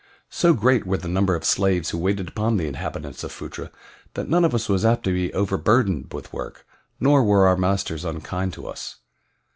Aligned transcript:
So 0.31 0.55
great 0.55 0.87
were 0.87 0.97
the 0.97 1.07
number 1.07 1.35
of 1.35 1.45
slaves 1.45 1.91
who 1.91 1.97
waited 1.99 2.27
upon 2.27 2.57
the 2.57 2.65
inhabitants 2.65 3.23
of 3.23 3.31
Phutra 3.31 3.69
that 4.15 4.27
none 4.27 4.43
of 4.43 4.55
us 4.55 4.67
was 4.67 4.83
apt 4.83 5.03
to 5.03 5.13
be 5.13 5.31
overburdened 5.31 6.11
with 6.11 6.33
work, 6.33 6.65
nor 6.99 7.23
were 7.23 7.45
our 7.45 7.55
masters 7.55 8.03
unkind 8.03 8.51
to 8.53 8.65
us. 8.65 8.95